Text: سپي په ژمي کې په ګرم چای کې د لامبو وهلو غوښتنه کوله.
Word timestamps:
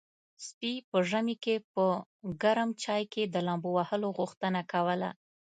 سپي 0.45 0.73
په 0.89 0.97
ژمي 1.09 1.35
کې 1.43 1.55
په 1.73 1.85
ګرم 2.41 2.69
چای 2.83 3.03
کې 3.13 3.23
د 3.27 3.35
لامبو 3.47 3.69
وهلو 3.77 4.09
غوښتنه 4.17 4.61
کوله. 4.71 5.09